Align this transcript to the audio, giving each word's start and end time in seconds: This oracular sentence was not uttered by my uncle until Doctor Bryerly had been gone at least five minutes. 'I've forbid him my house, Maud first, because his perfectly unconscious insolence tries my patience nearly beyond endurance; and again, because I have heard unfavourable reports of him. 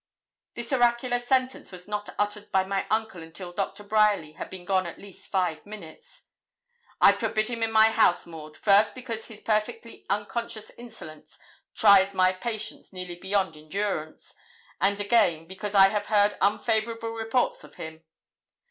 This 0.55 0.73
oracular 0.73 1.19
sentence 1.19 1.71
was 1.71 1.87
not 1.87 2.09
uttered 2.17 2.51
by 2.51 2.63
my 2.63 2.87
uncle 2.89 3.21
until 3.21 3.51
Doctor 3.51 3.83
Bryerly 3.83 4.31
had 4.31 4.49
been 4.49 4.65
gone 4.65 4.87
at 4.87 4.97
least 4.97 5.29
five 5.29 5.63
minutes. 5.63 6.23
'I've 6.99 7.19
forbid 7.19 7.49
him 7.49 7.71
my 7.71 7.91
house, 7.91 8.25
Maud 8.25 8.57
first, 8.57 8.95
because 8.95 9.27
his 9.27 9.41
perfectly 9.41 10.07
unconscious 10.09 10.71
insolence 10.71 11.37
tries 11.75 12.15
my 12.15 12.31
patience 12.33 12.91
nearly 12.91 13.15
beyond 13.15 13.55
endurance; 13.55 14.33
and 14.79 14.99
again, 14.99 15.45
because 15.45 15.75
I 15.75 15.89
have 15.89 16.07
heard 16.07 16.33
unfavourable 16.41 17.11
reports 17.11 17.63
of 17.63 17.75
him. 17.75 18.03